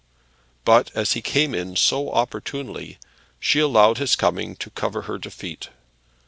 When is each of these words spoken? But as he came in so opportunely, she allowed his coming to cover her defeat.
But 0.65 0.89
as 0.95 1.13
he 1.13 1.21
came 1.21 1.53
in 1.53 1.75
so 1.75 2.09
opportunely, 2.09 2.97
she 3.39 3.59
allowed 3.59 3.99
his 3.99 4.15
coming 4.15 4.55
to 4.55 4.71
cover 4.71 5.03
her 5.03 5.19
defeat. 5.19 5.69